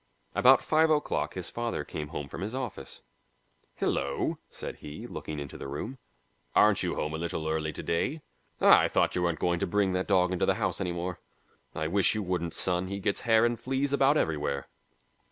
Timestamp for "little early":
7.19-7.71